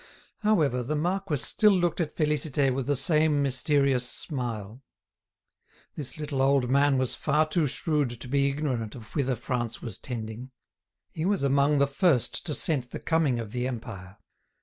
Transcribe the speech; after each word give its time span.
However, 0.39 0.81
the 0.81 0.95
marquis 0.95 1.37
still 1.37 1.73
looked 1.73 2.01
at 2.01 2.15
Félicité 2.15 2.73
with 2.73 2.87
the 2.87 2.95
same 2.95 3.43
mysterious 3.43 4.09
smile. 4.09 4.81
This 5.93 6.17
little 6.17 6.41
old 6.41 6.71
man 6.71 6.97
was 6.97 7.13
far 7.13 7.47
too 7.47 7.67
shrewd 7.67 8.09
to 8.19 8.27
be 8.27 8.49
ignorant 8.49 8.95
of 8.95 9.13
whither 9.15 9.35
France 9.35 9.79
was 9.79 9.99
tending. 9.99 10.49
He 11.11 11.23
was 11.23 11.43
among 11.43 11.77
the 11.77 11.85
first 11.85 12.47
to 12.47 12.55
scent 12.55 12.89
the 12.89 12.99
coming 12.99 13.39
of 13.39 13.51
the 13.51 13.67
Empire. 13.67 14.17